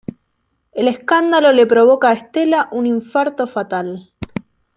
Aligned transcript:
El 0.73 0.87
escándalo 0.87 1.53
le 1.53 1.67
provoca 1.67 2.09
a 2.09 2.13
Estela 2.13 2.69
un 2.71 2.87
infarto 2.87 3.45
fatal. 3.45 4.11